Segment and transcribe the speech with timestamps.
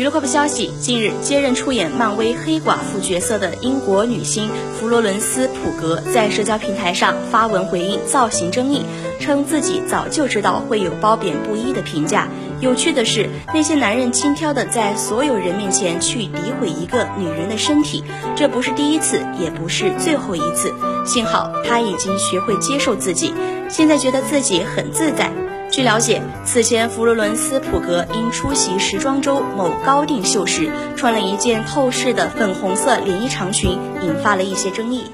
[0.00, 8.82] 娱乐快报消息：近日，接任出演漫威黑寡妇角色的英国女星弗罗伦斯·普格在社交平台上发文回应造型争议，
[9.20, 12.26] 称自己早就知道会有褒贬不一的评价。
[12.60, 18.04] 有趣的是，那些男人轻佻的在所有人面前去诋毁一个女人的身体，
[18.36, 20.74] 这不是第一次，也不是最后一次。
[21.06, 23.32] 幸好她已经学会接受自己，
[23.70, 25.30] 现在觉得自己很自在。
[25.70, 35.04] 据了解，此前弗罗伦斯·普格因出席时装周某高定秀时，穿了一件透视的粉红色连衣长裙，引发了一些争议。